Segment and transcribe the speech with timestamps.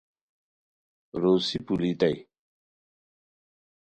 [1.21, 2.17] روسی پولتائی